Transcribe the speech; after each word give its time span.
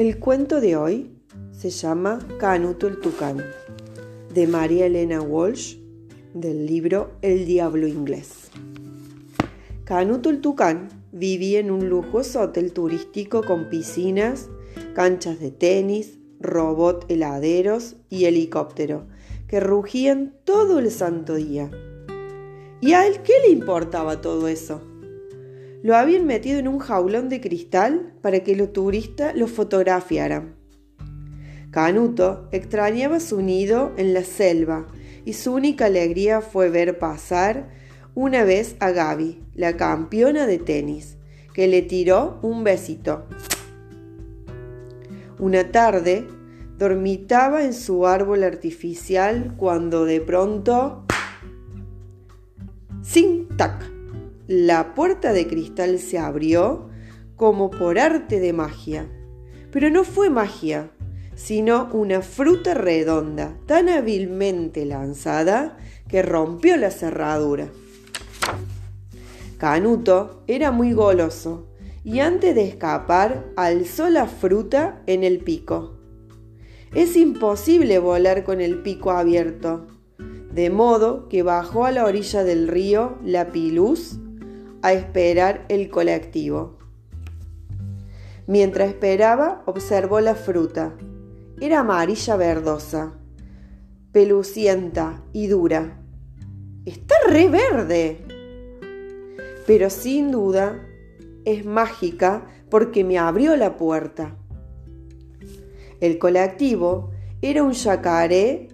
El 0.00 0.18
cuento 0.18 0.62
de 0.62 0.76
hoy 0.76 1.10
se 1.52 1.68
llama 1.68 2.26
Canuto 2.38 2.88
el 2.88 3.00
Tucán, 3.00 3.44
de 4.32 4.46
María 4.46 4.86
Elena 4.86 5.20
Walsh, 5.20 5.76
del 6.32 6.64
libro 6.64 7.10
El 7.20 7.44
Diablo 7.44 7.86
Inglés. 7.86 8.48
Canuto 9.84 10.30
el 10.30 10.40
Tucán 10.40 10.88
vivía 11.12 11.60
en 11.60 11.70
un 11.70 11.90
lujoso 11.90 12.40
hotel 12.40 12.72
turístico 12.72 13.42
con 13.42 13.68
piscinas, 13.68 14.48
canchas 14.94 15.38
de 15.38 15.50
tenis, 15.50 16.18
robot 16.40 17.04
heladeros 17.10 17.96
y 18.08 18.24
helicóptero 18.24 19.06
que 19.48 19.60
rugían 19.60 20.32
todo 20.44 20.78
el 20.78 20.90
santo 20.90 21.34
día. 21.34 21.70
¿Y 22.80 22.94
a 22.94 23.06
él 23.06 23.20
qué 23.22 23.34
le 23.44 23.50
importaba 23.50 24.22
todo 24.22 24.48
eso? 24.48 24.80
Lo 25.82 25.96
habían 25.96 26.26
metido 26.26 26.58
en 26.58 26.68
un 26.68 26.78
jaulón 26.78 27.28
de 27.28 27.40
cristal 27.40 28.12
para 28.20 28.40
que 28.40 28.54
los 28.54 28.72
turistas 28.72 29.34
lo 29.34 29.46
fotografiaran. 29.46 30.56
Canuto 31.70 32.48
extrañaba 32.52 33.20
su 33.20 33.40
nido 33.40 33.92
en 33.96 34.12
la 34.12 34.24
selva 34.24 34.86
y 35.24 35.32
su 35.34 35.54
única 35.54 35.86
alegría 35.86 36.40
fue 36.40 36.68
ver 36.68 36.98
pasar 36.98 37.70
una 38.14 38.44
vez 38.44 38.76
a 38.80 38.90
Gaby, 38.90 39.40
la 39.54 39.76
campeona 39.76 40.46
de 40.46 40.58
tenis, 40.58 41.16
que 41.54 41.68
le 41.68 41.82
tiró 41.82 42.38
un 42.42 42.64
besito. 42.64 43.24
Una 45.38 45.70
tarde 45.70 46.26
dormitaba 46.76 47.64
en 47.64 47.72
su 47.72 48.06
árbol 48.06 48.42
artificial 48.42 49.54
cuando 49.56 50.04
de 50.04 50.20
pronto... 50.20 51.04
¡Sin 53.02 53.48
tac! 53.56 53.99
La 54.52 54.96
puerta 54.96 55.32
de 55.32 55.46
cristal 55.46 56.00
se 56.00 56.18
abrió 56.18 56.88
como 57.36 57.70
por 57.70 58.00
arte 58.00 58.40
de 58.40 58.52
magia. 58.52 59.06
Pero 59.70 59.90
no 59.90 60.02
fue 60.02 60.28
magia, 60.28 60.90
sino 61.36 61.88
una 61.92 62.20
fruta 62.20 62.74
redonda, 62.74 63.56
tan 63.66 63.88
hábilmente 63.88 64.84
lanzada 64.86 65.78
que 66.08 66.22
rompió 66.22 66.76
la 66.76 66.90
cerradura. 66.90 67.68
Canuto 69.56 70.42
era 70.48 70.72
muy 70.72 70.94
goloso 70.94 71.68
y 72.02 72.18
antes 72.18 72.52
de 72.56 72.64
escapar 72.64 73.46
alzó 73.54 74.10
la 74.10 74.26
fruta 74.26 75.00
en 75.06 75.22
el 75.22 75.38
pico. 75.38 75.92
Es 76.92 77.14
imposible 77.14 78.00
volar 78.00 78.42
con 78.42 78.60
el 78.60 78.82
pico 78.82 79.12
abierto, 79.12 79.86
de 80.52 80.70
modo 80.70 81.28
que 81.28 81.44
bajó 81.44 81.84
a 81.84 81.92
la 81.92 82.04
orilla 82.04 82.42
del 82.42 82.66
río 82.66 83.16
La 83.22 83.52
Piluz 83.52 84.18
a 84.82 84.92
esperar 84.92 85.64
el 85.68 85.90
colectivo. 85.90 86.78
Mientras 88.46 88.88
esperaba, 88.88 89.62
observó 89.66 90.20
la 90.20 90.34
fruta. 90.34 90.94
Era 91.60 91.80
amarilla 91.80 92.36
verdosa, 92.36 93.14
pelucienta 94.12 95.22
y 95.32 95.46
dura. 95.46 96.00
Está 96.84 97.14
re 97.28 97.48
verde. 97.48 98.24
Pero 99.66 99.90
sin 99.90 100.32
duda 100.32 100.84
es 101.44 101.64
mágica 101.64 102.46
porque 102.70 103.04
me 103.04 103.18
abrió 103.18 103.56
la 103.56 103.76
puerta. 103.76 104.36
El 106.00 106.18
colectivo 106.18 107.10
era 107.42 107.62
un 107.62 107.72
yacaré 107.72 108.68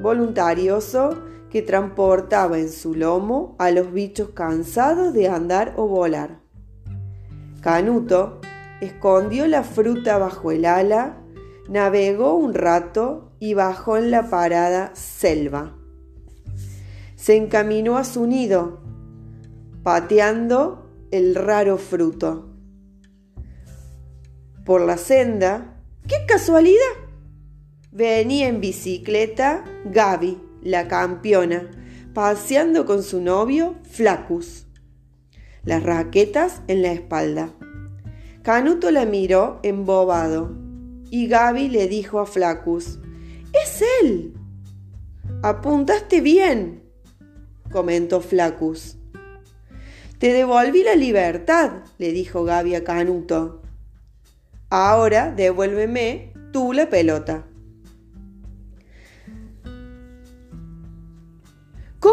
voluntarioso 0.00 1.16
que 1.54 1.62
transportaba 1.62 2.58
en 2.58 2.68
su 2.68 2.96
lomo 2.96 3.54
a 3.60 3.70
los 3.70 3.92
bichos 3.92 4.30
cansados 4.30 5.14
de 5.14 5.28
andar 5.28 5.74
o 5.76 5.86
volar. 5.86 6.40
Canuto 7.60 8.40
escondió 8.80 9.46
la 9.46 9.62
fruta 9.62 10.18
bajo 10.18 10.50
el 10.50 10.64
ala, 10.64 11.22
navegó 11.68 12.34
un 12.34 12.54
rato 12.54 13.36
y 13.38 13.54
bajó 13.54 13.98
en 13.98 14.10
la 14.10 14.28
parada 14.30 14.90
selva. 14.96 15.76
Se 17.14 17.36
encaminó 17.36 17.98
a 17.98 18.04
su 18.04 18.26
nido, 18.26 18.80
pateando 19.84 20.90
el 21.12 21.36
raro 21.36 21.78
fruto. 21.78 22.48
Por 24.64 24.80
la 24.80 24.96
senda, 24.96 25.80
¡qué 26.08 26.16
casualidad! 26.26 26.94
Venía 27.92 28.48
en 28.48 28.60
bicicleta 28.60 29.62
Gaby, 29.84 30.43
la 30.64 30.88
campeona, 30.88 31.70
paseando 32.12 32.86
con 32.86 33.02
su 33.02 33.20
novio 33.20 33.76
Flacus, 33.84 34.66
las 35.64 35.82
raquetas 35.82 36.62
en 36.66 36.82
la 36.82 36.92
espalda. 36.92 37.52
Canuto 38.42 38.90
la 38.90 39.04
miró 39.04 39.60
embobado 39.62 40.56
y 41.10 41.28
Gaby 41.28 41.68
le 41.68 41.86
dijo 41.86 42.18
a 42.18 42.26
Flacus, 42.26 42.98
¡Es 43.52 43.82
él! 44.02 44.34
Apuntaste 45.42 46.20
bien, 46.20 46.82
comentó 47.70 48.20
Flacus. 48.20 48.96
Te 50.18 50.32
devolví 50.32 50.82
la 50.82 50.96
libertad, 50.96 51.82
le 51.98 52.12
dijo 52.12 52.44
Gaby 52.44 52.76
a 52.76 52.84
Canuto. 52.84 53.62
Ahora 54.70 55.30
devuélveme 55.30 56.32
tú 56.52 56.72
la 56.72 56.88
pelota. 56.88 57.46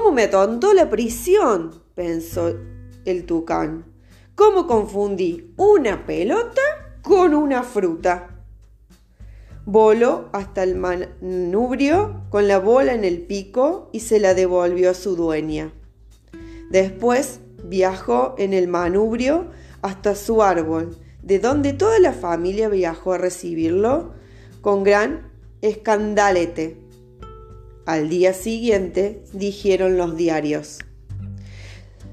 ¿Cómo 0.00 0.12
me 0.12 0.22
atontó 0.22 0.72
la 0.72 0.88
prisión? 0.88 1.82
pensó 1.94 2.56
el 3.04 3.26
tucán. 3.26 3.84
¿Cómo 4.34 4.66
confundí 4.66 5.52
una 5.58 6.06
pelota 6.06 6.62
con 7.02 7.34
una 7.34 7.62
fruta? 7.62 8.30
Voló 9.66 10.30
hasta 10.32 10.62
el 10.62 10.76
manubrio 10.76 12.22
con 12.30 12.48
la 12.48 12.58
bola 12.58 12.94
en 12.94 13.04
el 13.04 13.20
pico 13.26 13.90
y 13.92 14.00
se 14.00 14.20
la 14.20 14.32
devolvió 14.32 14.88
a 14.88 14.94
su 14.94 15.16
dueña. 15.16 15.70
Después 16.70 17.40
viajó 17.62 18.34
en 18.38 18.54
el 18.54 18.68
manubrio 18.68 19.50
hasta 19.82 20.14
su 20.14 20.42
árbol, 20.42 20.96
de 21.22 21.40
donde 21.40 21.74
toda 21.74 21.98
la 21.98 22.14
familia 22.14 22.70
viajó 22.70 23.12
a 23.12 23.18
recibirlo 23.18 24.14
con 24.62 24.82
gran 24.82 25.30
escandalete. 25.60 26.89
Al 27.90 28.08
día 28.08 28.34
siguiente 28.34 29.24
dijeron 29.32 29.96
los 29.96 30.16
diarios. 30.16 30.78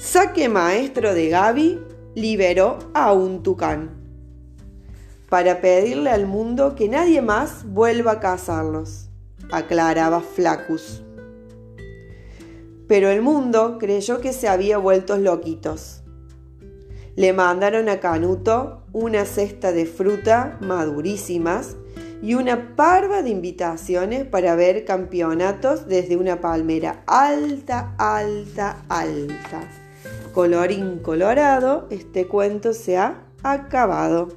Saque 0.00 0.48
maestro 0.48 1.14
de 1.14 1.28
Gaby 1.28 1.78
liberó 2.16 2.80
a 2.92 3.12
un 3.12 3.44
tucán 3.44 3.90
para 5.28 5.60
pedirle 5.60 6.10
al 6.10 6.26
mundo 6.26 6.74
que 6.74 6.88
nadie 6.88 7.22
más 7.22 7.64
vuelva 7.64 8.10
a 8.10 8.18
cazarlos, 8.18 9.10
aclaraba 9.52 10.22
Flacus. 10.22 11.04
Pero 12.88 13.08
el 13.08 13.22
mundo 13.22 13.76
creyó 13.78 14.20
que 14.20 14.32
se 14.32 14.48
había 14.48 14.76
vuelto 14.76 15.18
loquitos. 15.18 16.02
Le 17.14 17.32
mandaron 17.32 17.88
a 17.88 18.00
Canuto 18.00 18.82
una 18.92 19.24
cesta 19.24 19.70
de 19.70 19.86
fruta 19.86 20.58
madurísimas 20.60 21.76
y 22.22 22.34
una 22.34 22.76
parva 22.76 23.22
de 23.22 23.30
invitaciones 23.30 24.24
para 24.24 24.54
ver 24.54 24.84
campeonatos 24.84 25.86
desde 25.88 26.16
una 26.16 26.40
palmera 26.40 27.02
alta, 27.06 27.94
alta, 27.98 28.82
alta. 28.88 29.62
Colorín 30.34 30.98
colorado, 30.98 31.88
este 31.90 32.28
cuento 32.28 32.72
se 32.72 32.98
ha 32.98 33.24
acabado. 33.42 34.28